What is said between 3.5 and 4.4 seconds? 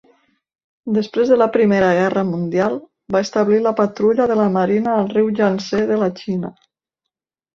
la patrulla de